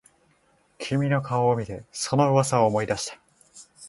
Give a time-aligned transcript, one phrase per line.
[0.79, 3.19] 君の顔を見てその噂を思い出した